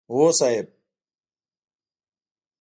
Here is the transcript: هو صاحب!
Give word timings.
هو 0.09 0.31
صاحب! 0.31 0.67